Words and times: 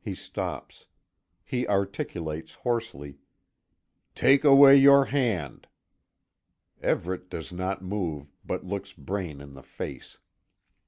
He 0.00 0.16
stops. 0.16 0.86
He 1.44 1.64
articulates 1.68 2.54
hoarsely: 2.56 3.20
"Take 4.16 4.42
away 4.42 4.74
your 4.74 5.04
hand!" 5.04 5.68
Everet 6.82 7.30
does 7.30 7.52
not 7.52 7.80
move, 7.80 8.32
but 8.44 8.64
looks 8.64 8.92
Braine 8.92 9.40
in 9.40 9.54
the 9.54 9.62
face. 9.62 10.18